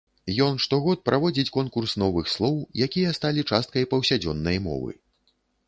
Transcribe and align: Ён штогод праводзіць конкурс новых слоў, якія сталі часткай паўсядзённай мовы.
Ён 0.45 0.55
штогод 0.63 1.03
праводзіць 1.09 1.53
конкурс 1.57 1.93
новых 2.05 2.31
слоў, 2.37 2.57
якія 2.87 3.13
сталі 3.21 3.47
часткай 3.53 3.89
паўсядзённай 3.95 4.57
мовы. 4.69 4.91